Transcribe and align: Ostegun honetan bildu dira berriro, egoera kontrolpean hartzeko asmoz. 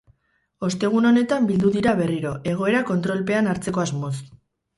Ostegun 0.67 1.07
honetan 1.09 1.45
bildu 1.49 1.73
dira 1.75 1.93
berriro, 1.99 2.33
egoera 2.53 2.81
kontrolpean 2.89 3.53
hartzeko 3.53 3.87
asmoz. 3.87 4.13